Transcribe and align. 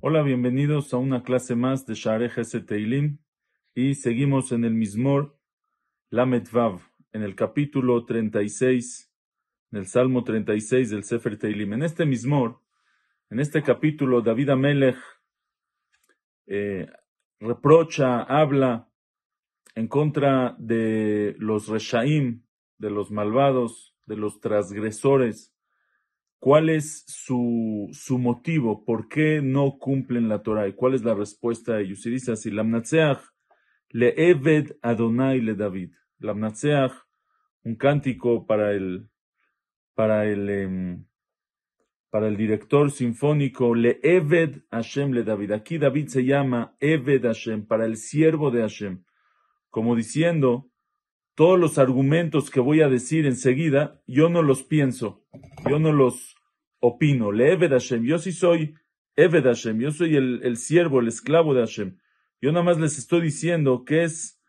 Hola, 0.00 0.22
bienvenidos 0.22 0.94
a 0.94 0.98
una 0.98 1.22
clase 1.22 1.56
más 1.56 1.86
de 1.86 1.94
Share 1.94 2.30
Teilim 2.66 3.18
y 3.74 3.94
seguimos 3.94 4.52
en 4.52 4.64
el 4.64 4.74
Mismor 4.74 5.36
Lamed 6.10 6.46
Vav, 6.52 6.80
en 7.12 7.22
el 7.22 7.34
capítulo 7.34 8.04
36, 8.04 9.12
en 9.72 9.78
el 9.78 9.86
Salmo 9.86 10.22
36 10.22 10.90
del 10.90 11.02
Sefer 11.02 11.36
Teilim. 11.36 11.72
En 11.72 11.82
este 11.82 12.06
Mismor, 12.06 12.60
en 13.30 13.40
este 13.40 13.62
capítulo, 13.62 14.22
David 14.22 14.50
Amelech 14.50 14.96
eh, 16.46 16.86
reprocha, 17.40 18.22
habla 18.22 18.88
en 19.74 19.88
contra 19.88 20.54
de 20.58 21.34
los 21.38 21.66
Reshaim, 21.66 22.43
de 22.78 22.90
los 22.90 23.10
malvados, 23.10 23.96
de 24.06 24.16
los 24.16 24.40
transgresores, 24.40 25.54
¿Cuál 26.44 26.68
es 26.68 27.04
su, 27.06 27.88
su 27.92 28.18
motivo? 28.18 28.84
¿Por 28.84 29.08
qué 29.08 29.40
no 29.40 29.78
cumplen 29.78 30.28
la 30.28 30.42
Torah? 30.42 30.68
¿Y 30.68 30.74
cuál 30.74 30.92
es 30.92 31.02
la 31.02 31.14
respuesta 31.14 31.72
a 31.72 31.80
ellos? 31.80 32.04
Y 32.04 32.10
dice 32.10 32.32
así, 32.32 32.50
Lamnatseach 32.50 33.18
le 33.88 34.12
Eved 34.28 34.76
Adonai 34.82 35.40
le 35.40 35.54
David. 35.54 35.94
Lamnatseach, 36.18 36.92
un 37.62 37.76
cántico 37.76 38.44
para 38.44 38.72
el, 38.72 39.08
para 39.94 40.26
el, 40.26 40.50
em, 40.50 41.06
para 42.10 42.28
el 42.28 42.36
director 42.36 42.90
sinfónico, 42.90 43.74
le 43.74 43.98
Eved 44.02 44.64
Hashem 44.70 45.12
le 45.12 45.22
David. 45.22 45.52
Aquí 45.52 45.78
David 45.78 46.08
se 46.08 46.26
llama 46.26 46.76
Eved 46.78 47.22
Hashem, 47.22 47.66
para 47.66 47.86
el 47.86 47.96
siervo 47.96 48.50
de 48.50 48.60
Hashem. 48.60 49.02
Como 49.70 49.96
diciendo, 49.96 50.68
todos 51.34 51.58
los 51.58 51.78
argumentos 51.78 52.50
que 52.50 52.60
voy 52.60 52.80
a 52.80 52.88
decir 52.88 53.26
enseguida, 53.26 54.00
yo 54.06 54.28
no 54.28 54.42
los 54.42 54.62
pienso, 54.62 55.24
yo 55.68 55.78
no 55.78 55.92
los 55.92 56.36
opino. 56.80 57.32
Le 57.32 57.52
Eved 57.52 57.70
Hashem, 57.70 58.04
yo 58.04 58.18
sí 58.18 58.32
soy 58.32 58.74
Eved 59.16 59.44
Hashem, 59.44 59.80
yo 59.80 59.90
soy 59.90 60.16
el, 60.16 60.40
el 60.44 60.56
siervo, 60.56 61.00
el 61.00 61.08
esclavo 61.08 61.54
de 61.54 61.60
Hashem. 61.60 61.98
Yo 62.40 62.52
nada 62.52 62.64
más 62.64 62.78
les 62.78 62.98
estoy 62.98 63.22
diciendo 63.22 63.84
qué 63.84 64.04
es, 64.04 64.40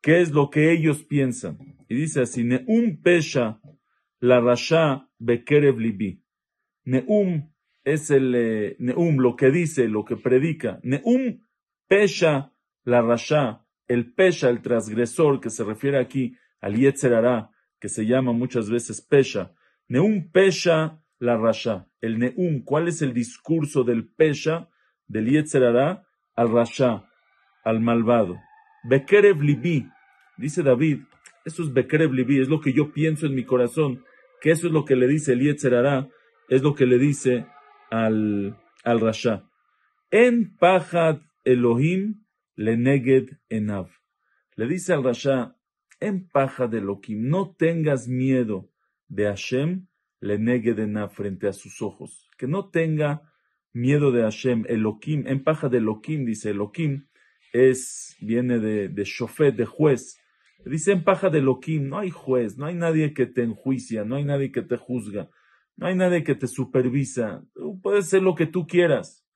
qué 0.00 0.20
es 0.20 0.32
lo 0.32 0.50
que 0.50 0.72
ellos 0.72 1.04
piensan. 1.04 1.58
Y 1.88 1.94
dice 1.94 2.22
así, 2.22 2.44
Neum 2.44 3.02
Pesha 3.02 3.60
la 4.20 4.40
Rasha 4.40 5.08
Bekerev 5.18 5.78
Libi. 5.78 6.22
Neum 6.84 7.52
es 7.84 8.10
el 8.10 8.34
eh, 8.34 8.76
Neum, 8.78 9.18
lo 9.18 9.36
que 9.36 9.50
dice, 9.50 9.88
lo 9.88 10.04
que 10.04 10.16
predica. 10.16 10.80
Neum 10.82 11.42
Pesha 11.88 12.52
la 12.84 13.02
Rasha 13.02 13.61
el 13.92 14.14
pesha, 14.14 14.48
el 14.48 14.62
transgresor, 14.62 15.38
que 15.38 15.50
se 15.50 15.64
refiere 15.64 15.98
aquí 15.98 16.36
al 16.60 16.76
Yetzerará, 16.76 17.50
que 17.78 17.90
se 17.90 18.06
llama 18.06 18.32
muchas 18.32 18.70
veces 18.70 19.02
pesha. 19.02 19.52
Neum 19.86 20.30
pesha 20.32 21.02
la 21.18 21.36
rasha. 21.36 21.86
El 22.00 22.18
neum, 22.18 22.64
¿cuál 22.64 22.88
es 22.88 23.02
el 23.02 23.12
discurso 23.12 23.84
del 23.84 24.08
pesha, 24.08 24.70
del 25.06 25.26
Yetzerará, 25.26 26.06
al 26.34 26.50
rasha, 26.50 27.04
al 27.64 27.80
malvado? 27.80 28.38
Bekerev 28.84 29.42
libi, 29.42 29.86
dice 30.38 30.62
David, 30.62 31.00
eso 31.44 31.62
es 31.62 31.72
Bekerev 31.72 32.12
libi, 32.14 32.40
es 32.40 32.48
lo 32.48 32.60
que 32.60 32.72
yo 32.72 32.92
pienso 32.92 33.26
en 33.26 33.34
mi 33.34 33.44
corazón, 33.44 34.02
que 34.40 34.52
eso 34.52 34.68
es 34.68 34.72
lo 34.72 34.86
que 34.86 34.96
le 34.96 35.06
dice 35.06 35.34
el 35.34 35.40
Yetzerará, 35.40 36.08
es 36.48 36.62
lo 36.62 36.74
que 36.74 36.86
le 36.86 36.98
dice 36.98 37.46
al, 37.90 38.56
al 38.84 39.00
rasha. 39.00 39.44
En 40.10 40.56
pajad 40.56 41.20
Elohim 41.44 42.22
le 42.56 42.76
neged 42.76 43.38
enav. 43.48 43.90
Le 44.56 44.66
dice 44.66 44.92
al 44.92 45.04
Rasha, 45.04 45.56
en 46.00 46.28
paja 46.28 46.66
de 46.66 46.78
Elohim, 46.78 47.28
no 47.28 47.54
tengas 47.54 48.08
miedo 48.08 48.70
de 49.08 49.24
Hashem, 49.24 49.86
le 50.20 50.38
neged 50.38 50.78
enav 50.78 51.10
frente 51.10 51.48
a 51.48 51.52
sus 51.52 51.80
ojos. 51.80 52.28
Que 52.36 52.46
no 52.46 52.70
tenga 52.70 53.22
miedo 53.72 54.12
de 54.12 54.22
Hashem, 54.22 54.64
Elohim, 54.68 55.26
en 55.26 55.42
paja 55.42 55.68
de 55.68 55.78
Elohim, 55.78 56.24
dice 56.24 56.50
Elohim, 56.50 57.06
es, 57.52 58.16
viene 58.20 58.58
de, 58.58 58.88
de 58.88 59.04
shofet, 59.04 59.54
de 59.54 59.66
juez. 59.66 60.18
Dice 60.64 60.92
en 60.92 61.04
paja 61.04 61.28
de 61.28 61.38
Elohim, 61.38 61.88
no 61.88 61.98
hay 61.98 62.10
juez, 62.10 62.56
no 62.56 62.66
hay 62.66 62.74
nadie 62.74 63.14
que 63.14 63.26
te 63.26 63.42
enjuicia, 63.42 64.04
no 64.04 64.16
hay 64.16 64.24
nadie 64.24 64.52
que 64.52 64.62
te 64.62 64.76
juzga, 64.76 65.28
no 65.76 65.86
hay 65.86 65.96
nadie 65.96 66.22
que 66.22 66.34
te 66.34 66.46
supervisa, 66.46 67.44
puedes 67.82 68.06
ser 68.08 68.22
lo 68.22 68.34
que 68.34 68.46
tú 68.46 68.66
quieras. 68.66 69.26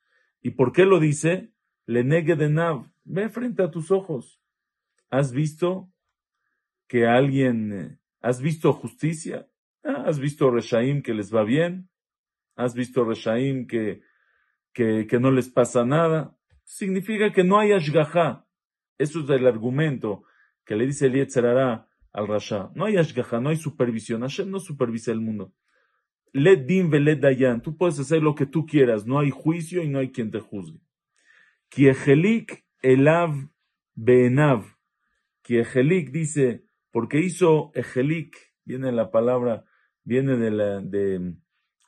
¿Y 0.42 0.50
por 0.50 0.72
qué 0.72 0.84
lo 0.84 1.00
dice? 1.00 1.52
Le 1.86 2.04
negue 2.04 2.36
de 2.36 2.48
Nav, 2.48 2.86
ve 3.06 3.28
frente 3.28 3.62
a 3.62 3.70
tus 3.70 3.90
ojos. 3.90 4.40
¿Has 5.10 5.32
visto 5.32 5.90
que 6.88 7.06
alguien, 7.06 7.72
eh, 7.72 7.98
has 8.20 8.40
visto 8.40 8.72
justicia? 8.72 9.48
Ah, 9.84 10.04
¿Has 10.06 10.18
visto 10.18 10.50
Reshaim 10.50 11.02
que 11.02 11.14
les 11.14 11.32
va 11.32 11.44
bien? 11.44 11.88
¿Has 12.56 12.74
visto 12.74 13.04
Reshaim 13.04 13.66
que, 13.66 14.02
que, 14.72 15.06
que 15.06 15.20
no 15.20 15.30
les 15.30 15.48
pasa 15.48 15.84
nada? 15.84 16.36
Significa 16.64 17.32
que 17.32 17.44
no 17.44 17.58
hay 17.58 17.72
Ashgaha. 17.72 18.46
Eso 18.98 19.20
es 19.20 19.30
el 19.30 19.46
argumento 19.46 20.24
que 20.64 20.74
le 20.74 20.86
dice 20.86 21.06
Elietzerara 21.06 21.88
al 22.12 22.26
Rasha. 22.26 22.70
No 22.74 22.86
hay 22.86 22.96
Ashgaha, 22.96 23.40
no 23.40 23.50
hay 23.50 23.56
supervisión. 23.56 24.22
Hashem 24.22 24.50
no 24.50 24.58
supervisa 24.58 25.12
el 25.12 25.20
mundo. 25.20 25.52
Let 26.32 26.66
din 26.66 26.90
veled 26.90 27.20
dayan. 27.20 27.62
Tú 27.62 27.76
puedes 27.76 27.98
hacer 28.00 28.22
lo 28.22 28.34
que 28.34 28.46
tú 28.46 28.66
quieras. 28.66 29.06
No 29.06 29.20
hay 29.20 29.30
juicio 29.30 29.82
y 29.82 29.88
no 29.88 30.00
hay 30.00 30.10
quien 30.10 30.30
te 30.30 30.40
juzgue. 30.40 30.80
Kiejelik 31.68 32.65
elav 32.92 33.34
beenav. 33.94 34.64
Kiejelik 35.42 36.12
dice, 36.12 36.64
porque 36.90 37.18
hizo 37.18 37.70
ejelik, 37.74 38.36
viene 38.64 38.92
la 38.92 39.10
palabra, 39.10 39.64
viene 40.04 40.36
de 40.36 40.50
la, 40.50 40.80
de 40.80 41.34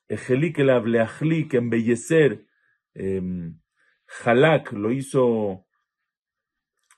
ejelik 0.09 0.59
elav, 0.59 0.87
leachlik, 0.87 1.55
embellecer, 1.55 2.45
eh, 2.95 3.23
halak, 4.25 4.73
lo 4.73 4.93
hizo 4.93 5.67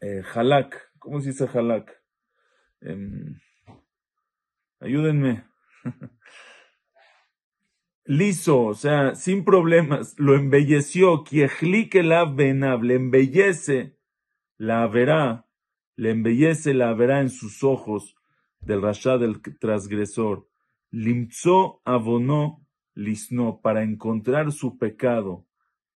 eh, 0.00 0.22
halak, 0.34 0.92
¿cómo 0.98 1.20
se 1.20 1.30
dice 1.30 1.46
halak? 1.46 2.02
Eh, 2.80 3.36
ayúdenme. 4.80 5.44
liso, 8.10 8.62
o 8.62 8.74
sea, 8.74 9.14
sin 9.14 9.44
problemas, 9.44 10.18
lo 10.18 10.34
embelleció, 10.34 11.22
la 12.02 12.24
benav, 12.24 12.82
le 12.82 12.94
embellece, 12.96 13.96
la 14.58 14.84
verá, 14.88 15.46
le 15.94 16.10
embellece, 16.10 16.74
la 16.74 16.92
verá 16.92 17.20
en 17.20 17.30
sus 17.30 17.62
ojos 17.62 18.16
del 18.58 18.82
rasha 18.82 19.16
del 19.16 19.40
transgresor. 19.60 20.48
Limzó 20.90 21.82
abonó 21.84 22.66
lisno, 22.96 23.60
para 23.62 23.84
encontrar 23.84 24.50
su 24.50 24.76
pecado. 24.76 25.46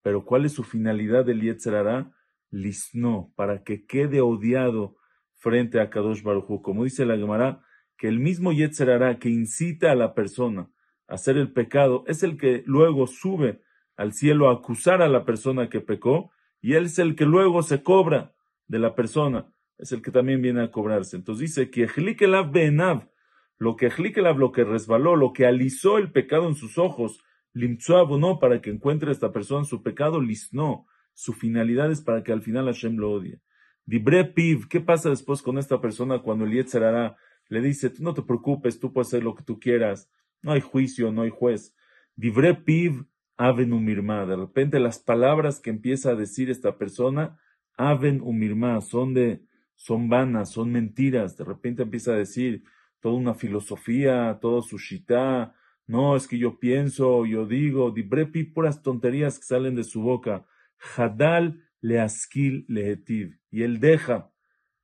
Pero 0.01 0.23
¿cuál 0.23 0.45
es 0.45 0.53
su 0.53 0.63
finalidad 0.63 1.25
del 1.25 1.41
Yetzerará? 1.41 2.13
Lisno, 2.49 3.33
para 3.35 3.61
que 3.63 3.85
quede 3.85 4.21
odiado 4.21 4.95
frente 5.33 5.81
a 5.81 5.89
Kadosh 5.89 6.23
Baruj 6.23 6.61
Como 6.61 6.85
dice 6.85 7.05
la 7.05 7.17
Gemara, 7.17 7.61
que 7.97 8.07
el 8.07 8.19
mismo 8.19 8.53
Yetzerará 8.53 9.19
que 9.19 9.29
incita 9.29 9.91
a 9.91 9.95
la 9.95 10.13
persona 10.13 10.69
hacer 11.07 11.37
el 11.37 11.51
pecado, 11.51 12.03
es 12.07 12.23
el 12.23 12.37
que 12.37 12.63
luego 12.65 13.07
sube 13.07 13.61
al 13.95 14.13
cielo 14.13 14.49
a 14.49 14.53
acusar 14.53 15.01
a 15.01 15.07
la 15.07 15.25
persona 15.25 15.69
que 15.69 15.81
pecó, 15.81 16.31
y 16.61 16.73
él 16.73 16.85
es 16.85 16.99
el 16.99 17.15
que 17.15 17.25
luego 17.25 17.63
se 17.63 17.83
cobra 17.83 18.33
de 18.67 18.79
la 18.79 18.95
persona, 18.95 19.53
es 19.77 19.91
el 19.91 20.01
que 20.01 20.11
también 20.11 20.41
viene 20.41 20.63
a 20.63 20.71
cobrarse. 20.71 21.15
Entonces 21.15 21.49
dice 21.49 21.69
que 21.69 21.83
Ejlikelav 21.83 22.51
Benav, 22.51 23.09
lo 23.57 23.75
que 23.75 23.87
Ejlikelav, 23.87 24.37
lo 24.37 24.51
que 24.51 24.63
resbaló, 24.63 25.15
lo 25.15 25.31
que 25.31 25.45
alisó 25.45 25.97
el 25.97 26.11
pecado 26.11 26.47
en 26.47 26.55
sus 26.55 26.77
ojos, 26.77 27.21
Limtsuav 27.53 28.09
para 28.39 28.61
que 28.61 28.69
encuentre 28.69 29.09
a 29.09 29.13
esta 29.13 29.31
persona 29.31 29.63
su 29.63 29.81
pecado, 29.81 30.19
lisno, 30.19 30.87
su 31.13 31.31
finalidad 31.31 31.89
es 31.89 32.01
para 32.01 32.21
que 32.21 32.33
al 32.33 32.41
final 32.41 32.65
Hashem 32.65 32.97
lo 32.97 33.11
odie. 33.11 33.39
Dibre 33.85 34.25
Piv, 34.25 34.67
¿qué 34.67 34.81
pasa 34.81 35.09
después 35.09 35.41
con 35.41 35.57
esta 35.57 35.79
persona 35.79 36.19
cuando 36.19 36.43
el 36.43 36.51
Yetzerara 36.51 37.15
le 37.47 37.61
dice, 37.61 37.89
tú 37.89 38.03
no 38.03 38.13
te 38.13 38.23
preocupes, 38.23 38.79
tú 38.79 38.91
puedes 38.91 39.07
hacer 39.07 39.23
lo 39.23 39.35
que 39.35 39.43
tú 39.43 39.59
quieras, 39.59 40.09
no 40.45 40.51
hay 40.51 40.61
juicio, 40.61 41.11
no 41.11 41.23
hay 41.23 41.31
juez. 41.31 41.75
Divré 42.15 42.53
piv 42.53 43.07
aven 43.35 43.73
umirma. 43.73 44.27
De 44.27 44.35
repente 44.35 44.79
las 44.79 44.99
palabras 44.99 45.59
que 45.59 45.71
empieza 45.71 46.11
a 46.11 46.15
decir 46.15 46.51
esta 46.51 46.77
persona, 46.77 47.39
aven 47.75 48.21
umirma, 48.21 48.79
son 48.81 49.15
de, 49.15 49.41
son 49.73 50.07
vanas, 50.07 50.51
son 50.51 50.71
mentiras. 50.71 51.35
De 51.35 51.43
repente 51.43 51.81
empieza 51.81 52.11
a 52.11 52.17
decir 52.17 52.63
toda 52.99 53.15
una 53.15 53.33
filosofía, 53.33 54.37
todo 54.39 54.61
su 54.61 54.77
shita. 54.77 55.55
No, 55.87 56.15
es 56.15 56.27
que 56.27 56.37
yo 56.37 56.59
pienso, 56.59 57.25
yo 57.25 57.47
digo, 57.47 57.89
divré 57.89 58.27
piv, 58.27 58.53
puras 58.53 58.83
tonterías 58.83 59.39
que 59.39 59.45
salen 59.45 59.73
de 59.73 59.83
su 59.83 60.03
boca. 60.03 60.45
Hadal 60.95 61.63
leaskil 61.81 62.65
lehetiv. 62.67 63.39
Y 63.49 63.63
él 63.63 63.79
deja, 63.79 64.31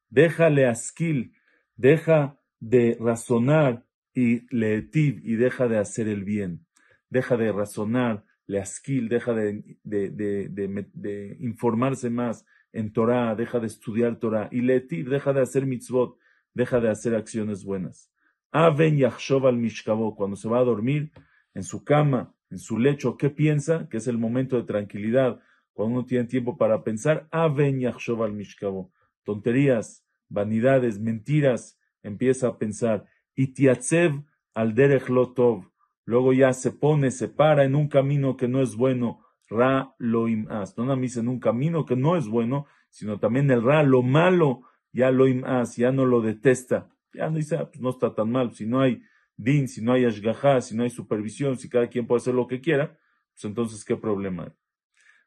deja 0.10 0.50
leaskil, 0.50 1.36
deja 1.76 2.40
de 2.60 2.98
razonar 3.00 3.86
y 4.14 4.46
leetiv 4.56 5.22
y 5.24 5.36
deja 5.36 5.68
de 5.68 5.78
hacer 5.78 6.08
el 6.08 6.24
bien, 6.24 6.66
deja 7.10 7.38
de 7.38 7.52
razonar, 7.52 8.26
leaskil, 8.48 9.08
deja 9.08 9.34
de, 9.34 9.78
de, 9.84 10.10
de, 10.10 10.88
de, 10.94 11.38
informarse 11.40 12.10
más 12.10 12.46
en 12.74 12.92
Torah, 12.92 13.36
deja 13.36 13.60
de 13.60 13.68
estudiar 13.68 14.18
Torah 14.18 14.50
y 14.52 14.62
leetiv, 14.62 15.10
deja 15.10 15.34
de 15.34 15.42
hacer 15.42 15.66
mitzvot, 15.66 16.18
deja 16.54 16.80
de 16.80 16.90
hacer 16.90 17.16
acciones 17.16 17.64
buenas. 17.64 18.12
Aven 18.52 18.98
yachshov 18.98 19.48
al 19.48 19.58
mishkavo, 19.58 20.16
cuando 20.16 20.36
se 20.36 20.50
va 20.50 20.60
a 20.60 20.64
dormir 20.64 21.12
en 21.54 21.64
su 21.64 21.84
cama, 21.84 22.34
en 22.50 22.60
su 22.60 22.78
lecho, 22.78 23.16
¿qué 23.16 23.30
piensa? 23.30 23.88
Que 23.90 23.98
es 23.98 24.08
el 24.08 24.18
momento 24.18 24.58
de 24.58 24.64
tranquilidad, 24.64 25.40
cuando 25.74 26.00
uno 26.00 26.06
tiene 26.06 26.26
tiempo 26.28 26.58
para 26.58 26.84
pensar, 26.84 27.28
Aven 27.32 27.80
yachshov 27.80 28.24
al 28.24 28.34
mishkavo. 28.34 28.92
Tonterías, 29.24 30.06
vanidades, 30.28 31.00
mentiras, 31.00 31.80
empieza 32.04 32.48
a 32.48 32.58
pensar. 32.58 33.06
Y 33.42 33.48
tiatzev 33.54 34.12
al 34.54 34.76
derech 34.76 35.10
lotov. 35.10 35.72
Luego 36.06 36.34
ya 36.34 36.54
se 36.54 36.72
pone, 36.72 37.12
se 37.12 37.28
para 37.28 37.64
en 37.64 37.76
un 37.76 37.88
camino 37.88 38.38
que 38.38 38.48
no 38.48 38.62
es 38.62 38.76
bueno. 38.76 39.22
Ra 39.50 39.96
lo 39.98 40.28
as. 40.50 40.78
No 40.78 40.86
nada 40.86 41.02
en 41.02 41.28
un 41.28 41.40
camino 41.40 41.86
que 41.86 41.96
no 41.96 42.16
es 42.16 42.28
bueno, 42.28 42.68
sino 42.90 43.20
también 43.20 43.50
el 43.52 43.64
ra, 43.64 43.84
lo 43.84 44.02
malo, 44.02 44.62
ya 44.92 45.12
lo 45.12 45.26
as, 45.46 45.76
ya 45.76 45.92
no 45.92 46.06
lo 46.06 46.22
detesta 46.22 46.92
ya 47.14 47.30
no 47.30 47.38
dice, 47.38 47.56
ah, 47.58 47.66
pues 47.66 47.82
no 47.82 47.90
está 47.90 48.14
tan 48.14 48.32
mal. 48.32 48.54
Si 48.54 48.66
no 48.66 48.82
hay 48.82 49.02
din, 49.36 49.68
si 49.68 49.82
no 49.82 49.94
hay 49.94 50.06
ashgajá, 50.06 50.62
si 50.62 50.76
no 50.76 50.84
hay 50.84 50.90
supervisión, 50.90 51.58
si 51.58 51.70
cada 51.70 51.88
quien 51.88 52.08
puede 52.08 52.20
hacer 52.20 52.34
lo 52.34 52.48
que 52.48 52.62
quiera, 52.62 52.98
pues 53.34 53.46
entonces, 53.46 53.84
¿qué 53.84 53.96
problema? 53.96 54.54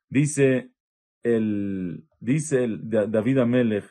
Dice 0.08 0.70
el, 1.22 2.06
dice 2.20 2.64
el 2.64 2.88
David 2.88 3.38
Amelech, 3.38 3.84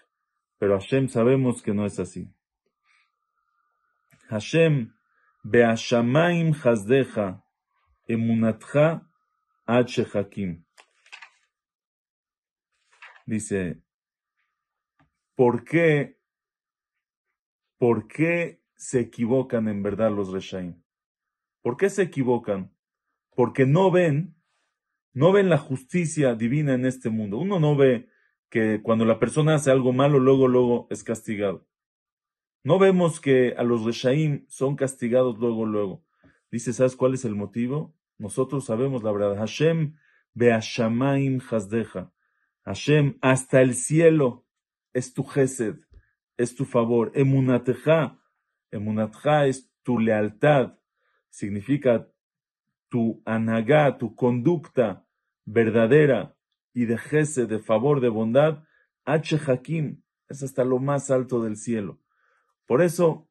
pero 0.58 0.80
Hashem 0.80 1.08
sabemos 1.08 1.62
que 1.62 1.74
no 1.74 1.86
es 1.86 2.00
así. 2.00 2.30
Hashem, 4.34 4.94
beashamaim 5.46 6.54
chazdeja, 6.54 7.44
emunatcha 8.10 9.08
ad 9.66 9.88
hakim. 10.14 10.66
Dice, 13.26 13.82
¿por 15.36 15.64
qué 15.64 16.18
¿Por 17.84 18.08
qué 18.08 18.62
se 18.78 19.02
equivocan 19.02 19.68
en 19.68 19.84
verdad 19.84 20.10
los 20.10 20.32
Reshaim? 20.32 20.82
¿Por 21.62 21.76
qué 21.76 21.90
se 21.90 22.04
equivocan? 22.04 22.74
Porque 23.36 23.66
no 23.66 23.92
ven, 23.92 24.38
no 25.12 25.34
ven 25.34 25.50
la 25.50 25.58
justicia 25.58 26.34
divina 26.34 26.76
en 26.76 26.86
este 26.86 27.10
mundo. 27.10 27.40
Uno 27.40 27.60
no 27.60 27.76
ve 27.76 28.08
que 28.50 28.82
cuando 28.82 29.04
la 29.04 29.20
persona 29.20 29.56
hace 29.56 29.70
algo 29.70 29.92
malo, 29.92 30.20
luego, 30.20 30.48
luego 30.48 30.88
es 30.92 31.04
castigado. 31.04 31.68
No 32.64 32.80
vemos 32.80 33.20
que 33.20 33.56
a 33.58 33.64
los 33.64 33.84
Reshaim 33.84 34.46
son 34.48 34.76
castigados 34.76 35.38
luego, 35.38 35.66
luego. 35.66 36.04
Dice, 36.52 36.74
¿sabes 36.74 36.96
cuál 36.96 37.14
es 37.14 37.26
el 37.26 37.36
motivo? 37.36 37.96
Nosotros 38.18 38.66
sabemos 38.66 39.04
la 39.04 39.12
verdad. 39.12 39.38
Hashem 39.38 39.96
beashamaim 40.34 41.40
hasdeja. 41.40 42.12
Hashem, 42.64 43.18
hasta 43.22 43.62
el 43.62 43.76
cielo 43.76 44.46
es 44.94 45.14
tu 45.14 45.24
gesed 45.24 45.76
es 46.38 46.56
tu 46.56 46.66
favor. 46.66 47.12
Emunateja, 47.16 48.20
emunateja 48.72 49.48
es 49.48 49.72
tu 49.84 50.00
lealtad, 50.00 50.78
significa 51.30 52.10
tu 52.90 53.22
anagá, 53.26 53.98
tu 53.98 54.16
conducta 54.16 55.08
verdadera 55.46 56.38
y 56.74 56.86
de 56.86 56.98
jese, 56.98 57.46
de 57.46 57.60
favor, 57.60 58.02
de 58.02 58.10
bondad. 58.10 58.64
H. 59.06 59.38
Hakim 59.48 60.02
es 60.30 60.44
hasta 60.44 60.64
lo 60.64 60.80
más 60.80 61.12
alto 61.12 61.44
del 61.44 61.58
cielo. 61.58 62.00
Por 62.66 62.82
eso, 62.82 63.30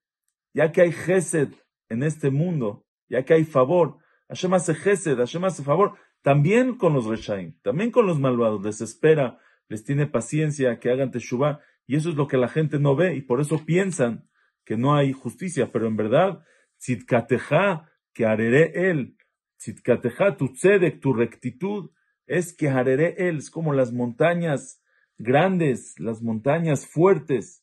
ya 0.54 0.72
que 0.72 0.82
hay 0.82 0.92
gesed 0.92 1.48
en 1.88 2.02
este 2.02 2.30
mundo, 2.30 2.86
ya 3.08 3.24
que 3.24 3.34
hay 3.34 3.44
favor, 3.44 3.98
Hashem 4.28 4.54
hace 4.54 4.74
gesed, 4.74 5.16
Hashem 5.16 5.44
hace 5.44 5.62
favor, 5.62 5.94
también 6.22 6.76
con 6.76 6.94
los 6.94 7.06
reshaim, 7.06 7.58
también 7.62 7.90
con 7.90 8.06
los 8.06 8.18
malvados, 8.18 8.62
les 8.62 8.80
espera, 8.80 9.38
les 9.68 9.84
tiene 9.84 10.06
paciencia, 10.06 10.78
que 10.78 10.90
hagan 10.90 11.10
teshuvah, 11.10 11.60
y 11.86 11.96
eso 11.96 12.10
es 12.10 12.16
lo 12.16 12.28
que 12.28 12.36
la 12.36 12.48
gente 12.48 12.78
no 12.78 12.94
ve 12.96 13.16
y 13.16 13.22
por 13.22 13.40
eso 13.40 13.64
piensan 13.64 14.28
que 14.64 14.76
no 14.76 14.94
hay 14.94 15.12
justicia. 15.12 15.70
Pero 15.72 15.86
en 15.86 15.96
verdad, 15.96 16.44
tzitkateja, 16.78 17.90
que 18.12 18.26
haré 18.26 18.90
él, 18.90 19.16
tzitkateja, 19.58 20.36
tu 20.36 20.52
tzedek, 20.52 21.00
tu 21.00 21.12
rectitud, 21.12 21.90
es 22.26 22.54
que 22.54 22.68
haré 22.68 23.14
él. 23.28 23.38
Es 23.38 23.50
como 23.50 23.72
las 23.72 23.92
montañas 23.92 24.82
grandes, 25.18 25.98
las 25.98 26.22
montañas 26.22 26.86
fuertes. 26.86 27.61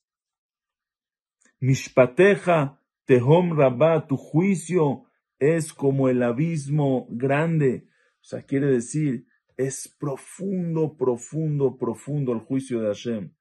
Mishpateja, 1.59 2.79
tehom 3.06 3.57
rabá, 3.57 4.07
tu 4.07 4.17
juicio 4.17 5.03
es 5.39 5.73
como 5.73 6.09
el 6.09 6.23
abismo 6.23 7.07
grande. 7.09 7.88
O 8.21 8.23
sea, 8.23 8.44
quiere 8.44 8.67
decir, 8.67 9.25
es 9.57 9.94
profundo, 10.00 10.95
profundo, 10.97 11.77
profundo 11.77 12.33
el 12.33 12.39
juicio 12.39 12.81
de 12.81 12.88
Hashem 12.88 13.31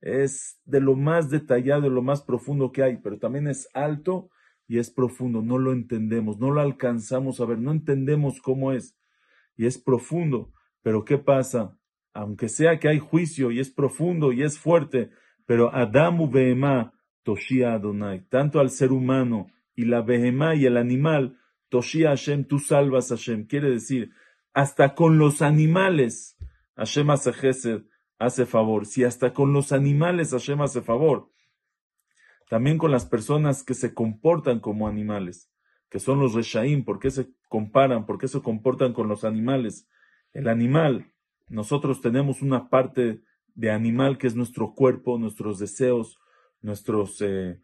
es 0.00 0.60
de 0.64 0.80
lo 0.80 0.94
más 0.94 1.30
detallado, 1.30 1.82
de 1.82 1.90
lo 1.90 2.02
más 2.02 2.22
profundo 2.22 2.72
que 2.72 2.82
hay, 2.82 2.98
pero 2.98 3.18
también 3.18 3.48
es 3.48 3.68
alto 3.74 4.30
y 4.66 4.78
es 4.78 4.90
profundo. 4.90 5.42
No 5.42 5.58
lo 5.58 5.72
entendemos, 5.72 6.38
no 6.38 6.50
lo 6.50 6.60
alcanzamos 6.60 7.40
a 7.40 7.46
ver, 7.46 7.58
no 7.58 7.72
entendemos 7.72 8.40
cómo 8.40 8.72
es. 8.72 8.96
Y 9.56 9.66
es 9.66 9.78
profundo. 9.78 10.52
Pero 10.82 11.04
¿qué 11.04 11.18
pasa? 11.18 11.76
Aunque 12.12 12.48
sea 12.48 12.78
que 12.78 12.88
hay 12.88 12.98
juicio 12.98 13.50
y 13.50 13.60
es 13.60 13.70
profundo 13.70 14.32
y 14.32 14.42
es 14.42 14.58
fuerte, 14.58 15.10
pero 15.46 15.74
Adamu 15.74 16.30
Behemá, 16.30 16.92
Toshia 17.28 17.74
Adonai, 17.74 18.20
tanto 18.30 18.58
al 18.58 18.70
ser 18.70 18.90
humano 18.90 19.48
y 19.76 19.84
la 19.84 20.00
Behemá 20.00 20.54
y 20.54 20.64
el 20.64 20.78
animal, 20.78 21.38
Toshia 21.68 22.08
Hashem, 22.08 22.44
tú 22.44 22.58
salvas 22.58 23.10
Hashem. 23.10 23.46
Quiere 23.46 23.68
decir, 23.68 24.12
hasta 24.54 24.94
con 24.94 25.18
los 25.18 25.42
animales, 25.42 26.38
Hashem 26.74 27.10
hace 27.10 27.84
hace 28.18 28.46
favor, 28.46 28.86
si 28.86 29.04
hasta 29.04 29.34
con 29.34 29.52
los 29.52 29.72
animales 29.72 30.30
Hashem 30.30 30.62
hace 30.62 30.80
favor, 30.80 31.30
también 32.48 32.78
con 32.78 32.90
las 32.90 33.04
personas 33.04 33.62
que 33.62 33.74
se 33.74 33.92
comportan 33.92 34.58
como 34.58 34.88
animales, 34.88 35.52
que 35.90 36.00
son 36.00 36.20
los 36.20 36.32
Reshaim, 36.32 36.82
¿por 36.82 36.98
qué 36.98 37.10
se 37.10 37.28
comparan? 37.50 38.06
¿Por 38.06 38.16
qué 38.16 38.26
se 38.26 38.40
comportan 38.40 38.94
con 38.94 39.06
los 39.06 39.24
animales? 39.24 39.86
El 40.32 40.48
animal, 40.48 41.12
nosotros 41.50 42.00
tenemos 42.00 42.40
una 42.40 42.70
parte 42.70 43.20
de 43.54 43.70
animal 43.70 44.16
que 44.16 44.28
es 44.28 44.34
nuestro 44.34 44.72
cuerpo, 44.72 45.18
nuestros 45.18 45.58
deseos, 45.58 46.18
nuestros, 46.62 47.20
eh, 47.20 47.60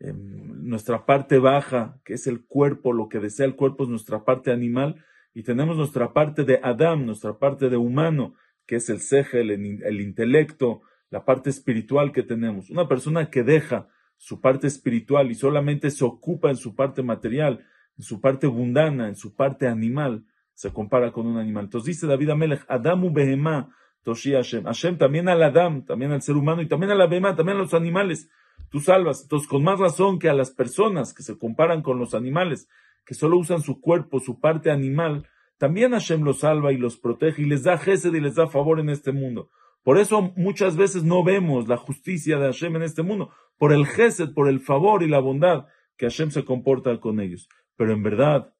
em, 0.00 0.68
nuestra 0.68 1.06
parte 1.06 1.38
baja, 1.38 2.00
que 2.04 2.14
es 2.14 2.26
el 2.26 2.44
cuerpo, 2.44 2.92
lo 2.92 3.08
que 3.08 3.20
desea 3.20 3.46
el 3.46 3.56
cuerpo 3.56 3.84
es 3.84 3.90
nuestra 3.90 4.24
parte 4.24 4.50
animal, 4.52 5.04
y 5.34 5.42
tenemos 5.42 5.76
nuestra 5.76 6.12
parte 6.12 6.44
de 6.44 6.60
Adam, 6.62 7.06
nuestra 7.06 7.38
parte 7.38 7.68
de 7.68 7.76
humano, 7.76 8.34
que 8.66 8.76
es 8.76 8.90
el 8.90 9.00
segel, 9.00 9.50
el, 9.50 10.00
intelecto, 10.00 10.82
la 11.10 11.24
parte 11.24 11.48
espiritual 11.48 12.12
que 12.12 12.22
tenemos. 12.22 12.70
Una 12.70 12.86
persona 12.86 13.30
que 13.30 13.42
deja 13.42 13.88
su 14.16 14.40
parte 14.40 14.66
espiritual 14.66 15.30
y 15.30 15.34
solamente 15.34 15.90
se 15.90 16.04
ocupa 16.04 16.50
en 16.50 16.56
su 16.56 16.74
parte 16.74 17.02
material, 17.02 17.64
en 17.96 18.04
su 18.04 18.20
parte 18.20 18.46
mundana, 18.48 19.08
en 19.08 19.16
su 19.16 19.34
parte 19.34 19.66
animal, 19.68 20.26
se 20.54 20.72
compara 20.72 21.12
con 21.12 21.26
un 21.26 21.38
animal. 21.38 21.64
Entonces 21.64 21.86
dice 21.86 22.06
David 22.06 22.30
Amelech, 22.30 22.64
Adamu 22.68 23.12
Behemá, 23.12 23.74
Toshi 24.02 24.32
Hashem. 24.32 24.64
Hashem 24.64 24.98
también 24.98 25.28
al 25.28 25.42
Adam, 25.42 25.84
también 25.84 26.12
al 26.12 26.20
ser 26.20 26.36
humano 26.36 26.62
y 26.62 26.66
también 26.66 26.90
a 26.90 26.94
la 26.94 27.06
Behemá, 27.06 27.36
también 27.36 27.58
a 27.58 27.60
los 27.60 27.74
animales. 27.74 28.28
Tú 28.70 28.80
salvas. 28.80 29.22
Entonces, 29.22 29.48
con 29.48 29.62
más 29.62 29.78
razón 29.78 30.18
que 30.18 30.28
a 30.28 30.34
las 30.34 30.50
personas 30.50 31.14
que 31.14 31.22
se 31.22 31.38
comparan 31.38 31.82
con 31.82 31.98
los 31.98 32.14
animales, 32.14 32.68
que 33.04 33.14
solo 33.14 33.38
usan 33.38 33.62
su 33.62 33.80
cuerpo, 33.80 34.20
su 34.20 34.40
parte 34.40 34.70
animal, 34.70 35.26
también 35.56 35.92
Hashem 35.92 36.22
los 36.22 36.40
salva 36.40 36.72
y 36.72 36.76
los 36.76 36.96
protege 36.96 37.42
y 37.42 37.46
les 37.46 37.64
da 37.64 37.78
gesed 37.78 38.14
y 38.14 38.20
les 38.20 38.36
da 38.36 38.46
favor 38.46 38.80
en 38.80 38.90
este 38.90 39.12
mundo. 39.12 39.50
Por 39.82 39.98
eso 39.98 40.32
muchas 40.36 40.76
veces 40.76 41.04
no 41.04 41.24
vemos 41.24 41.66
la 41.66 41.76
justicia 41.76 42.38
de 42.38 42.46
Hashem 42.46 42.76
en 42.76 42.82
este 42.82 43.02
mundo, 43.02 43.32
por 43.56 43.72
el 43.72 43.86
gesed, 43.86 44.34
por 44.34 44.48
el 44.48 44.60
favor 44.60 45.02
y 45.02 45.08
la 45.08 45.18
bondad 45.18 45.66
que 45.96 46.06
Hashem 46.06 46.30
se 46.30 46.44
comporta 46.44 47.00
con 47.00 47.20
ellos. 47.20 47.48
Pero 47.76 47.92
en 47.92 48.02
verdad, 48.02 48.54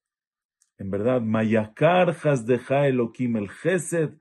en 0.79 0.91
verdad, 0.91 1.21
Mayakar 1.21 2.15
Hasdeja 2.15 2.87
Elohim, 2.87 3.37
el 3.37 3.51
gesed 3.51 4.15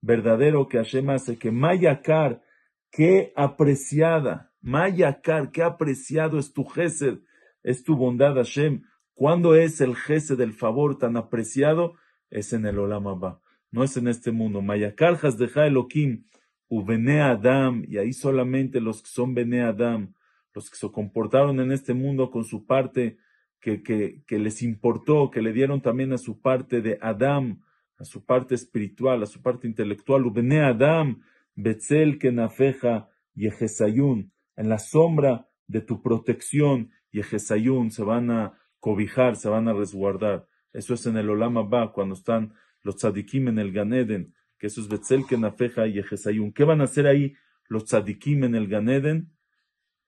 verdadero 0.00 0.68
que 0.68 0.78
Hashem 0.78 1.10
hace, 1.10 1.38
que 1.38 1.50
Mayakar, 1.50 2.42
qué 2.90 3.32
apreciada, 3.34 4.51
Mayakar, 4.62 5.50
qué 5.50 5.62
apreciado 5.62 6.38
es 6.38 6.52
tu 6.52 6.64
gesed, 6.64 7.18
es 7.62 7.84
tu 7.84 7.96
bondad 7.96 8.34
Hashem. 8.34 8.84
¿Cuándo 9.14 9.54
es 9.54 9.80
el 9.80 9.94
gesed 9.94 10.38
del 10.38 10.54
favor 10.54 10.96
tan 10.96 11.16
apreciado? 11.16 11.96
es 12.32 12.52
en 12.52 12.64
el 12.66 12.78
Olam 12.78 13.06
Abba, 13.06 13.40
no 13.70 13.84
es 13.84 13.96
en 13.96 14.08
este 14.08 14.32
mundo. 14.32 14.62
Mayakar 14.62 15.20
de 15.20 15.50
Elohim, 15.66 16.24
Ubene 16.68 17.20
Adam, 17.20 17.84
y 17.86 17.98
ahí 17.98 18.12
solamente 18.12 18.80
los 18.80 19.02
que 19.02 19.08
son 19.10 19.34
Bene 19.34 19.62
Adam, 19.62 20.14
los 20.54 20.70
que 20.70 20.76
se 20.76 20.90
comportaron 20.90 21.60
en 21.60 21.70
este 21.70 21.92
mundo 21.92 22.30
con 22.30 22.44
su 22.44 22.66
parte 22.66 23.18
que, 23.60 23.82
que, 23.82 24.22
que 24.26 24.38
les 24.38 24.62
importó, 24.62 25.30
que 25.30 25.42
le 25.42 25.52
dieron 25.52 25.82
también 25.82 26.12
a 26.12 26.18
su 26.18 26.40
parte 26.40 26.80
de 26.80 26.98
Adam, 27.02 27.62
a 27.98 28.04
su 28.04 28.24
parte 28.24 28.54
espiritual, 28.54 29.22
a 29.22 29.26
su 29.26 29.42
parte 29.42 29.66
intelectual, 29.68 30.26
Ubene 30.26 30.62
Adam, 30.62 31.22
Betzel 31.54 32.18
Kenafeja, 32.18 33.10
Yehesayun, 33.34 34.31
en 34.56 34.68
la 34.68 34.78
sombra 34.78 35.48
de 35.66 35.80
tu 35.80 36.02
protección, 36.02 36.90
Yehesayun, 37.12 37.90
se 37.90 38.02
van 38.02 38.30
a 38.30 38.58
cobijar, 38.78 39.36
se 39.36 39.48
van 39.48 39.68
a 39.68 39.72
resguardar. 39.72 40.46
Eso 40.72 40.94
es 40.94 41.06
en 41.06 41.16
el 41.16 41.30
Olam 41.30 41.58
Abba, 41.58 41.92
cuando 41.92 42.14
están 42.14 42.54
los 42.82 42.96
tzadikim 42.96 43.48
en 43.48 43.58
el 43.58 43.72
Ganeden, 43.72 44.34
que 44.58 44.66
eso 44.66 44.80
es 44.80 44.88
Betzel, 44.88 45.26
Kenafeja 45.26 45.86
y 45.86 45.98
Ejesayun. 45.98 46.52
¿Qué 46.52 46.64
van 46.64 46.80
a 46.80 46.84
hacer 46.84 47.06
ahí 47.06 47.34
los 47.68 47.84
tzadikim 47.84 48.44
en 48.44 48.54
el 48.54 48.68
Ganeden? 48.68 49.32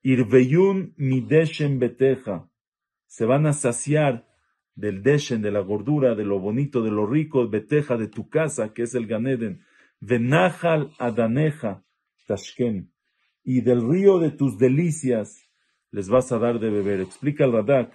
Irveyun 0.01 0.93
mideshem 0.97 1.79
beteja. 1.79 2.49
se 3.07 3.25
van 3.25 3.45
a 3.45 3.53
saciar 3.53 4.27
del 4.75 5.01
deshen, 5.01 5.41
de 5.41 5.51
la 5.51 5.61
gordura, 5.61 6.15
de 6.15 6.25
lo 6.25 6.39
bonito, 6.39 6.81
de 6.83 6.91
lo 6.91 7.07
rico, 7.07 7.47
beteja 7.47 7.97
de 7.97 8.07
tu 8.07 8.29
casa, 8.29 8.73
que 8.73 8.83
es 8.83 8.93
el 8.93 9.07
Ganeden, 9.07 9.61
venajal 9.99 10.91
adaneja, 10.99 11.83
tashken, 12.27 12.91
y 13.45 13.61
del 13.61 13.87
río 13.87 14.17
de 14.19 14.31
tus 14.31 14.57
delicias 14.57 15.47
les 15.91 16.09
vas 16.09 16.31
a 16.31 16.39
dar 16.39 16.59
de 16.59 16.69
beber. 16.71 16.99
Explica 16.99 17.45
el 17.45 17.53
Radak. 17.53 17.93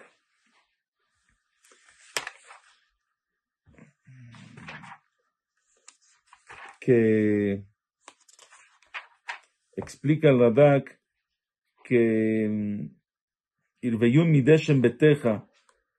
Que 6.80 7.64
explica 9.76 10.30
el 10.30 10.38
Radak 10.38 11.00
que 11.84 12.88
Irveyun 13.82 14.30
Mideshen 14.30 14.80
Beteja 14.80 15.48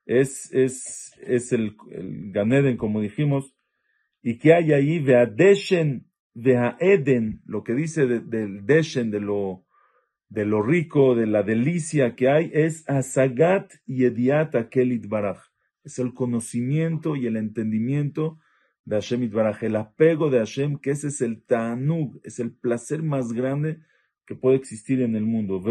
es, 0.06 0.52
es, 0.54 1.14
es 1.22 1.52
el, 1.52 1.76
el 1.92 2.32
Ganeden, 2.32 2.78
como 2.78 3.02
dijimos, 3.02 3.54
y 4.24 4.38
que 4.38 4.54
hay 4.54 4.72
ahí 4.72 5.00
Veadeshen, 5.00 6.11
Veaeden, 6.34 7.42
lo 7.46 7.64
que 7.64 7.74
dice 7.74 8.08
del 8.08 8.66
Deshen, 8.66 9.12
de 9.12 9.20
lo, 9.20 9.66
de 10.30 10.46
lo 10.46 10.62
rico, 10.62 11.16
de 11.16 11.28
la 11.28 11.44
delicia 11.44 12.16
que 12.16 12.30
hay, 12.30 12.52
es 12.54 12.90
Asagat 12.90 13.74
y 13.86 14.06
Ediat 14.06 14.56
Akelit 14.56 15.08
Baraj. 15.08 15.40
Es 15.84 16.00
el 16.00 16.14
conocimiento 16.14 17.16
y 17.16 17.28
el 17.28 17.38
entendimiento 17.38 18.40
de 18.86 18.96
Hashem 18.96 19.24
Itbaraj, 19.24 19.64
el 19.64 19.76
apego 19.76 20.30
de 20.30 20.40
Hashem, 20.40 20.78
que 20.78 20.92
ese 20.92 21.08
es 21.08 21.22
el 21.22 21.44
Ta'anug, 21.44 22.20
es 22.24 22.40
el 22.40 22.52
placer 22.52 23.04
más 23.04 23.34
grande 23.34 23.80
que 24.26 24.36
puede 24.36 24.58
existir 24.58 25.02
en 25.02 25.16
el 25.16 25.26
mundo. 25.26 25.62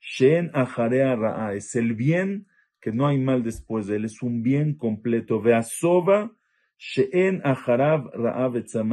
Shen 0.00 0.50
Ra'a, 0.52 1.54
es 1.54 1.76
el 1.76 1.94
bien 1.94 2.46
que 2.80 2.92
no 2.92 3.06
hay 3.06 3.18
mal 3.18 3.42
después 3.42 3.86
de 3.86 3.96
él, 3.96 4.06
es 4.06 4.22
un 4.22 4.42
bien 4.42 4.74
completo. 4.74 5.40
Veasova 5.40 6.34
Sheen 6.80 7.42
Acharav 7.44 8.10
Ra'a 8.14 8.50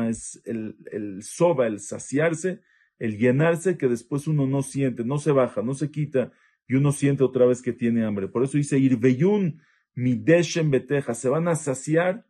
es 0.10 0.42
el, 0.44 0.76
el 0.92 1.24
soba, 1.24 1.68
el 1.68 1.80
saciarse, 1.80 2.60
el 3.00 3.18
llenarse 3.18 3.78
que 3.78 3.88
después 3.88 4.28
uno 4.28 4.46
no 4.46 4.62
siente, 4.62 5.06
no 5.06 5.18
se 5.20 5.32
baja, 5.32 5.62
no 5.62 5.74
se 5.74 5.90
quita 5.90 6.34
y 6.68 6.76
uno 6.76 6.92
siente 6.92 7.24
otra 7.24 7.46
vez 7.46 7.62
que 7.62 7.72
tiene 7.72 8.04
hambre. 8.04 8.28
Por 8.28 8.44
eso 8.44 8.58
dice 8.58 8.78
Irveyun 8.78 9.62
Mideshem 9.96 10.70
Beteja, 10.70 11.14
se 11.14 11.30
van 11.30 11.48
a 11.48 11.56
saciar 11.56 12.26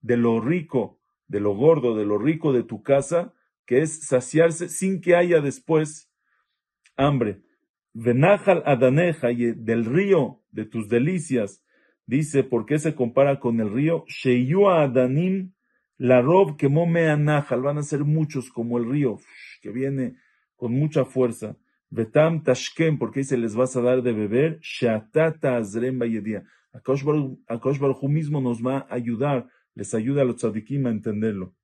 de 0.00 0.16
lo 0.16 0.40
rico, 0.40 0.98
de 1.28 1.40
lo 1.40 1.54
gordo, 1.54 1.94
de 1.94 2.06
lo 2.06 2.16
rico 2.16 2.54
de 2.54 2.62
tu 2.62 2.82
casa, 2.82 3.34
que 3.66 3.82
es 3.82 4.06
saciarse 4.06 4.70
sin 4.70 5.02
que 5.02 5.14
haya 5.14 5.42
después 5.42 6.10
hambre. 6.96 7.42
Venajal 7.92 8.62
Adaneja 8.64 9.30
y 9.30 9.52
del 9.52 9.84
río 9.84 10.42
de 10.52 10.64
tus 10.64 10.88
delicias, 10.88 11.62
dice, 12.06 12.44
¿por 12.44 12.66
qué 12.66 12.78
se 12.78 12.94
compara 12.94 13.40
con 13.40 13.60
el 13.60 13.72
río? 13.72 14.04
Sheyua 14.06 14.82
Adanim, 14.82 15.52
la 15.98 16.20
rob 16.20 16.56
que 16.56 16.66
anajal, 16.66 17.62
van 17.62 17.78
a 17.78 17.82
ser 17.82 18.04
muchos 18.04 18.50
como 18.50 18.78
el 18.78 18.88
río, 18.90 19.18
que 19.60 19.70
viene 19.70 20.16
con 20.56 20.72
mucha 20.72 21.04
fuerza. 21.04 21.56
Betam 21.90 22.42
Tashkem, 22.42 22.98
porque 22.98 23.22
se 23.22 23.36
les 23.36 23.54
vas 23.54 23.76
a 23.76 23.82
dar 23.82 24.02
de 24.02 24.12
beber, 24.12 24.58
Shatata 24.60 25.56
Azrem 25.56 25.98
Bayedia. 25.98 26.44
Akosh 26.72 27.04
Baruj 27.04 28.02
mismo 28.08 28.40
nos 28.40 28.62
va 28.62 28.78
a 28.88 28.94
ayudar, 28.94 29.48
les 29.74 29.94
ayuda 29.94 30.22
a 30.22 30.24
los 30.24 30.36
tzadikim 30.36 30.86
a 30.86 30.90
entenderlo. 30.90 31.54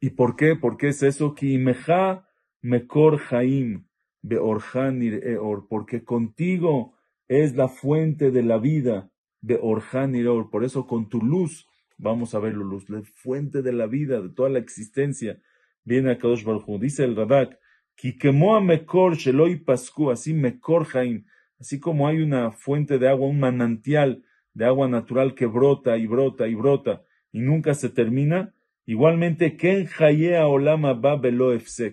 ¿Y 0.00 0.10
por 0.10 0.34
qué? 0.36 0.56
¿Por 0.56 0.76
qué 0.76 0.88
es 0.88 1.02
eso? 1.02 1.34
Ki 1.34 1.58
meja 1.58 2.26
mekor 2.60 3.20
haim 3.30 3.86
Eor, 4.28 5.66
porque 5.68 6.02
contigo 6.02 6.94
es 7.28 7.54
la 7.54 7.68
fuente 7.68 8.30
de 8.30 8.42
la 8.42 8.58
vida, 8.58 9.10
Beorhan 9.44 10.14
Eor. 10.14 10.50
Por 10.50 10.64
eso 10.64 10.86
con 10.86 11.08
tu 11.08 11.20
luz, 11.20 11.68
vamos 11.98 12.34
a 12.34 12.38
ver 12.38 12.54
luz, 12.54 12.88
la 12.88 13.02
fuente 13.02 13.62
de 13.62 13.72
la 13.72 13.86
vida, 13.86 14.20
de 14.20 14.30
toda 14.30 14.48
la 14.48 14.58
existencia, 14.58 15.40
viene 15.84 16.12
a 16.12 16.18
Kadosh 16.18 16.44
Baruj 16.44 16.80
Dice 16.80 17.04
el 17.04 17.16
Radak, 17.16 17.58
Kikemoa 17.94 18.60
Mekor 18.60 19.16
Sheloi 19.16 19.56
Pascu, 19.56 20.10
así 20.10 20.32
Mekor 20.32 20.86
Haim, 20.94 21.24
así 21.60 21.78
como 21.78 22.08
hay 22.08 22.20
una 22.22 22.50
fuente 22.52 22.98
de 22.98 23.08
agua, 23.08 23.28
un 23.28 23.38
manantial 23.38 24.24
de 24.54 24.64
agua 24.64 24.88
natural 24.88 25.34
que 25.34 25.46
brota 25.46 25.96
y 25.96 26.06
brota 26.06 26.48
y 26.48 26.54
brota 26.54 27.02
y 27.32 27.40
nunca 27.40 27.74
se 27.74 27.88
termina, 27.88 28.54
igualmente 28.86 29.56
Ken 29.56 29.88
Hayea 29.98 30.46
Olama 30.46 30.94
Ba 30.94 31.16
Belo 31.16 31.52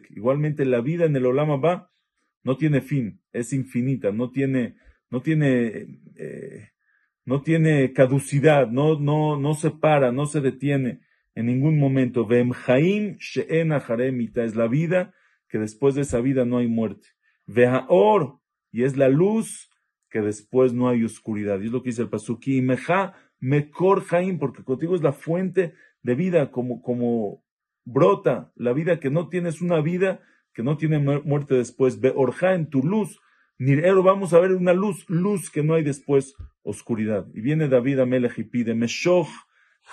igualmente 0.10 0.66
la 0.66 0.82
vida 0.82 1.06
en 1.06 1.16
el 1.16 1.26
Olama 1.26 1.58
Ba 1.58 1.92
no 2.44 2.58
tiene 2.58 2.82
fin, 2.82 3.20
es 3.34 3.54
infinita, 3.54 4.12
no 4.12 4.32
tiene, 4.32 4.76
no 5.10 5.22
tiene, 5.22 6.00
eh, 6.16 6.70
no 7.32 7.44
tiene 7.44 7.94
caducidad, 7.94 8.68
no, 8.68 9.00
no, 9.00 9.40
no 9.40 9.54
se 9.54 9.72
para, 9.72 10.12
no 10.12 10.26
se 10.26 10.42
detiene 10.42 11.00
en 11.34 11.46
ningún 11.46 11.80
momento. 11.80 12.28
She'en 12.28 13.72
haremita 13.72 14.44
es 14.44 14.58
la 14.58 14.68
vida 14.68 15.14
que 15.48 15.58
después 15.58 15.96
de 15.96 16.02
esa 16.02 16.20
vida 16.20 16.44
no 16.44 16.58
hay 16.58 16.68
muerte. 16.68 17.08
Vehaor 17.48 18.42
y 18.70 18.84
es 18.84 18.98
la 18.98 19.08
luz 19.08 19.70
que 20.10 20.20
después 20.20 20.74
no 20.74 20.90
hay 20.90 21.06
oscuridad. 21.06 21.62
Y 21.62 21.68
es 21.68 21.72
lo 21.72 21.82
que 21.82 21.92
dice 21.92 22.02
el 22.02 22.10
Pasuki. 22.10 22.62
Meja 22.62 23.14
mekor 23.40 24.04
porque 24.38 24.66
contigo 24.66 24.94
es 24.94 25.02
la 25.02 25.14
fuente 25.14 25.74
de 26.04 26.16
vida, 26.16 26.52
como, 26.52 26.82
como 26.82 27.46
brota 27.86 28.52
la 28.56 28.74
vida 28.74 29.00
que 29.00 29.10
no 29.10 29.30
tienes 29.30 29.62
una 29.62 29.80
vida 29.80 30.20
que 30.54 30.64
no 30.64 30.76
tiene 30.76 31.00
muerte 31.00 31.56
después. 31.56 32.02
Ve 32.02 32.12
orja 32.14 32.56
en 32.56 32.70
tu 32.70 32.84
luz. 32.84 33.22
Nirero, 33.62 34.02
vamos 34.02 34.34
a 34.34 34.40
ver 34.40 34.54
una 34.54 34.74
luz, 34.74 35.08
luz 35.08 35.52
que 35.52 35.62
no 35.62 35.76
hay 35.76 35.84
después 35.84 36.34
oscuridad. 36.64 37.28
Y 37.32 37.42
viene 37.42 37.68
David 37.68 38.00
a 38.00 38.08
Melech 38.08 38.40
y 38.40 38.44
pide, 38.44 38.74
Meshoch 38.74 39.30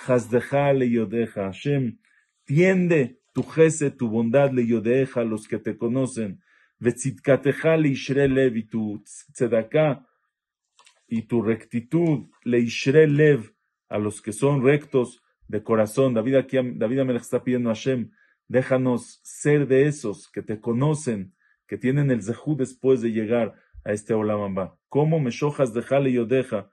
hasdeja 0.07 0.73
le 0.73 0.89
yodeja. 0.89 1.53
Hashem, 1.53 1.99
tiende 2.47 3.21
tu 3.35 3.43
jese, 3.43 3.91
tu 3.91 4.09
bondad 4.09 4.53
le 4.53 4.67
yodeja 4.67 5.21
a 5.21 5.25
los 5.25 5.47
que 5.47 5.59
te 5.59 5.77
conocen. 5.77 6.41
Vetzitkateja 6.79 7.77
le 7.77 7.91
ishre 7.91 8.25
y 8.55 8.63
tu 8.63 9.05
tzedaka 9.35 10.07
y 11.07 11.27
tu 11.27 11.43
rectitud 11.43 12.31
le 12.45 12.61
ishre 12.61 13.07
lev 13.07 13.53
a 13.91 13.99
los 13.99 14.23
que 14.23 14.33
son 14.33 14.65
rectos 14.65 15.23
de 15.47 15.63
corazón. 15.63 16.15
David 16.15 16.37
aquí, 16.37 16.57
David 16.75 17.01
Amelech 17.01 17.21
está 17.21 17.45
pidiendo 17.45 17.69
a 17.69 17.75
Hashem, 17.75 18.13
Déjanos 18.49 19.21
ser 19.23 19.69
de 19.69 19.87
esos 19.89 20.27
que 20.31 20.41
te 20.41 20.59
conocen, 20.59 21.35
que 21.69 21.77
tienen 21.77 22.11
el 22.11 22.23
zehu 22.23 22.57
después 22.57 23.01
de 23.03 23.13
llegar 23.13 23.55
a 23.85 23.93
este 23.93 24.15
Olamamba. 24.15 24.77
¿Cómo 24.89 25.21
me 25.21 25.31
shojas 25.31 25.73
de 25.75 25.83
jale 25.83 26.11
y 26.11 26.19
odeja? 26.19 26.71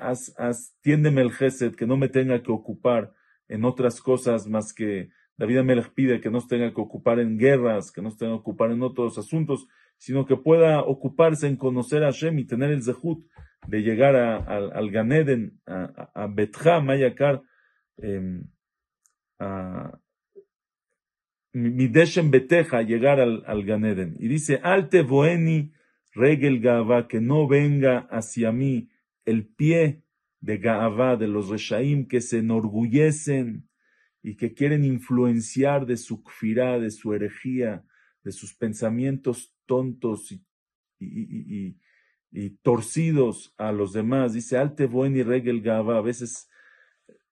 Haz, 0.00 0.76
tiéndeme 0.82 1.22
el 1.22 1.30
gesed, 1.30 1.76
que 1.76 1.86
no 1.86 1.96
me 1.96 2.08
tenga 2.08 2.42
que 2.42 2.50
ocupar 2.50 3.14
en 3.48 3.64
otras 3.64 4.00
cosas 4.00 4.46
más 4.48 4.74
que 4.74 5.10
David 5.36 5.58
Amelech 5.58 5.94
pide 5.94 6.20
que 6.20 6.30
no 6.30 6.46
tenga 6.46 6.74
que 6.74 6.80
ocupar 6.80 7.18
en 7.18 7.38
guerras, 7.38 7.90
que 7.90 8.02
no 8.02 8.10
tenga 8.10 8.32
que 8.34 8.40
ocupar 8.40 8.72
en 8.72 8.82
otros 8.82 9.16
asuntos, 9.16 9.66
sino 9.96 10.26
que 10.26 10.36
pueda 10.36 10.82
ocuparse 10.82 11.46
en 11.46 11.56
conocer 11.56 12.02
a 12.02 12.12
Hashem 12.12 12.38
y 12.40 12.44
tener 12.44 12.70
el 12.70 12.82
zehut 12.82 13.24
de 13.66 13.82
llegar 13.82 14.16
al 14.16 14.90
Ganeden, 14.90 15.60
a, 15.66 16.10
a, 16.14 16.26
Betja, 16.26 16.80
Mayakar, 16.80 17.42
em, 17.96 18.44
a, 19.38 19.98
Mideshem 21.52 22.30
Beteja, 22.30 22.82
llegar 22.82 23.20
al, 23.20 23.42
al 23.46 23.64
Ganeden. 23.64 24.16
Y 24.18 24.28
dice, 24.28 24.60
Alte 24.62 25.02
Boeni 25.02 25.72
Regel 26.12 26.60
Gaava, 26.60 27.08
que 27.08 27.20
no 27.20 27.48
venga 27.48 28.00
hacia 28.10 28.52
mí 28.52 28.88
el 29.24 29.46
pie 29.46 30.02
de 30.40 30.58
Gaava, 30.58 31.16
de 31.16 31.28
los 31.28 31.48
Reshaim 31.48 32.06
que 32.06 32.20
se 32.20 32.38
enorgullecen 32.38 33.68
y 34.22 34.36
que 34.36 34.52
quieren 34.52 34.84
influenciar 34.84 35.86
de 35.86 35.96
su 35.96 36.22
kfirá, 36.22 36.78
de 36.78 36.90
su 36.90 37.14
herejía, 37.14 37.84
de 38.22 38.32
sus 38.32 38.54
pensamientos 38.54 39.54
tontos 39.66 40.30
y, 40.32 40.42
y, 40.98 41.68
y, 41.68 41.76
y 42.32 42.50
torcidos 42.62 43.54
a 43.56 43.72
los 43.72 43.92
demás. 43.92 44.34
Dice, 44.34 44.56
Alte 44.56 44.86
Boeni 44.86 45.22
Regel 45.22 45.62
Gaava, 45.62 45.98
a 45.98 46.02
veces 46.02 46.49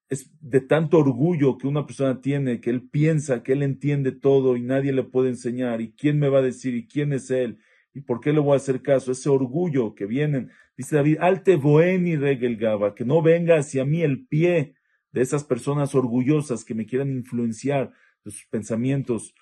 es 0.09 0.31
de 0.41 0.61
tanto 0.61 0.99
orgullo 0.99 1.59
que 1.59 1.67
una 1.67 1.87
persona 1.87 2.21
tiene, 2.21 2.61
que 2.61 2.71
él 2.71 2.89
piensa 2.89 3.43
que 3.43 3.53
él 3.53 3.63
entiende 3.63 4.13
todo 4.13 4.57
y 4.57 4.63
nadie 4.63 4.93
le 4.93 5.03
puede 5.03 5.29
enseñar, 5.29 5.81
y 5.81 5.93
quién 5.93 6.19
me 6.19 6.29
va 6.29 6.39
a 6.39 6.43
decir, 6.43 6.75
y 6.75 6.87
quién 6.87 7.13
es 7.13 7.31
él, 7.31 7.59
y 7.93 8.01
por 8.01 8.21
qué 8.21 8.33
le 8.33 8.41
voy 8.41 8.55
a 8.55 8.57
hacer 8.57 8.81
caso, 8.81 9.13
ese 9.13 9.29
orgullo 9.29 9.95
que 9.95 10.07
vienen, 10.07 10.51
dice 10.77 10.97
David, 10.97 11.19
alte 11.21 11.57
boeni 11.57 12.17
regel 12.17 12.57
gaba, 12.57 12.95
que 12.95 13.05
no 13.05 13.21
venga 13.23 13.59
hacia 13.59 13.85
mí 13.85 14.03
el 14.03 14.27
pie 14.27 14.75
de 15.13 15.21
esas 15.21 15.45
personas 15.45 15.95
orgullosas 15.95 16.65
que 16.65 16.75
me 16.75 16.87
quieran 16.87 17.11
influenciar 17.11 17.93
de 18.25 18.31
sus 18.31 18.47
pensamientos 18.47 19.35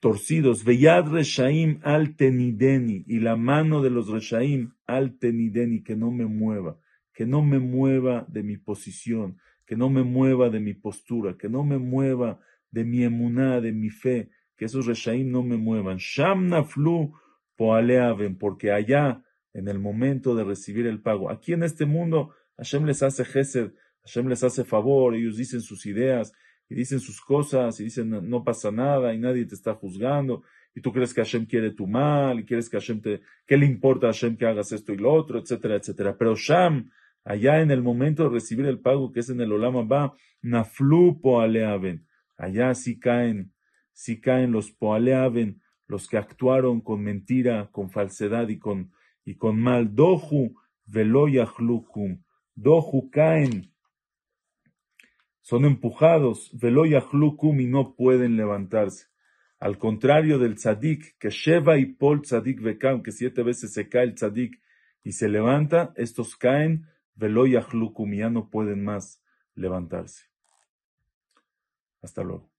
torcidos, 0.00 0.64
veyad 0.64 1.08
reshaim 1.08 1.78
al 1.82 2.16
tenideni, 2.16 3.04
y 3.06 3.20
la 3.20 3.36
mano 3.36 3.82
de 3.82 3.90
los 3.90 4.08
reshaim 4.08 4.72
al 4.86 5.18
tenideni, 5.18 5.82
que 5.82 5.94
no 5.94 6.10
me 6.10 6.24
mueva, 6.24 6.78
que 7.12 7.26
no 7.26 7.42
me 7.42 7.58
mueva 7.58 8.24
de 8.30 8.42
mi 8.42 8.56
posición, 8.56 9.36
que 9.70 9.76
no 9.76 9.88
me 9.88 10.02
mueva 10.02 10.50
de 10.50 10.58
mi 10.58 10.74
postura, 10.74 11.36
que 11.38 11.48
no 11.48 11.62
me 11.62 11.78
mueva 11.78 12.40
de 12.72 12.84
mi 12.84 13.04
emuná, 13.04 13.60
de 13.60 13.70
mi 13.70 13.88
fe, 13.88 14.28
que 14.56 14.64
esos 14.64 14.84
reshaim 14.84 15.30
no 15.30 15.44
me 15.44 15.56
muevan. 15.56 15.98
Sham 15.98 16.48
naflu 16.48 17.12
poaleaven, 17.54 18.36
porque 18.36 18.72
allá 18.72 19.22
en 19.54 19.68
el 19.68 19.78
momento 19.78 20.34
de 20.34 20.42
recibir 20.42 20.88
el 20.88 21.00
pago. 21.00 21.30
Aquí 21.30 21.52
en 21.52 21.62
este 21.62 21.86
mundo, 21.86 22.34
Hashem 22.56 22.84
les 22.84 23.00
hace 23.04 23.24
gesed, 23.24 23.70
Hashem 24.02 24.26
les 24.26 24.42
hace 24.42 24.64
favor, 24.64 25.14
ellos 25.14 25.36
dicen 25.36 25.60
sus 25.60 25.86
ideas 25.86 26.32
y 26.68 26.74
dicen 26.74 26.98
sus 26.98 27.20
cosas 27.20 27.78
y 27.78 27.84
dicen 27.84 28.10
no 28.28 28.42
pasa 28.42 28.72
nada 28.72 29.14
y 29.14 29.20
nadie 29.20 29.44
te 29.44 29.54
está 29.54 29.74
juzgando 29.74 30.42
y 30.74 30.80
tú 30.80 30.92
crees 30.92 31.14
que 31.14 31.20
Hashem 31.20 31.46
quiere 31.46 31.70
tu 31.70 31.86
mal 31.86 32.40
y 32.40 32.44
quieres 32.44 32.68
que 32.68 32.76
Hashem 32.76 33.00
te, 33.00 33.20
¿qué 33.46 33.56
le 33.56 33.66
importa 33.66 34.08
a 34.08 34.12
Hashem 34.12 34.36
que 34.36 34.46
hagas 34.46 34.72
esto 34.72 34.92
y 34.92 34.96
lo 34.96 35.12
otro, 35.12 35.38
etcétera, 35.38 35.76
etcétera. 35.76 36.16
Pero 36.18 36.34
Sham, 36.34 36.90
allá 37.24 37.60
en 37.60 37.70
el 37.70 37.82
momento 37.82 38.24
de 38.24 38.30
recibir 38.30 38.66
el 38.66 38.80
pago 38.80 39.12
que 39.12 39.20
es 39.20 39.30
en 39.30 39.40
el 39.40 39.52
Olama 39.52 39.82
va, 39.82 40.14
Naflu 40.42 41.20
Poaleaven, 41.20 42.06
allá 42.36 42.74
sí 42.74 42.98
caen, 42.98 43.52
sí 43.92 44.20
caen 44.20 44.52
los 44.52 44.70
Poaleaven, 44.70 45.60
los 45.86 46.08
que 46.08 46.16
actuaron 46.16 46.80
con 46.80 47.02
mentira, 47.02 47.68
con 47.72 47.90
falsedad 47.90 48.48
y 48.48 48.58
con, 48.58 48.92
y 49.24 49.34
con 49.34 49.60
mal. 49.60 49.94
Dohu 49.94 50.54
veloyahlukum, 50.86 52.22
Dohu 52.54 53.10
caen, 53.10 53.72
son 55.40 55.64
empujados, 55.64 56.50
veloyahlukum 56.52 57.60
y 57.60 57.66
no 57.66 57.94
pueden 57.96 58.36
levantarse. 58.36 59.06
Al 59.58 59.78
contrario 59.78 60.38
del 60.38 60.54
tzadik, 60.54 61.18
que 61.18 61.30
Sheva 61.30 61.76
y 61.76 61.86
Pol 61.86 62.22
tzadik 62.22 62.62
vekam, 62.62 63.02
que 63.02 63.12
siete 63.12 63.42
veces 63.42 63.72
se 63.72 63.88
cae 63.88 64.04
el 64.04 64.14
tzadik 64.14 64.58
y 65.02 65.12
se 65.12 65.28
levanta, 65.28 65.92
estos 65.96 66.36
caen, 66.36 66.86
veloyahlukum, 67.20 68.14
ya 68.14 68.30
no 68.30 68.48
pueden 68.50 68.82
más 68.82 69.22
levantarse. 69.54 70.24
Hasta 72.02 72.22
luego. 72.22 72.49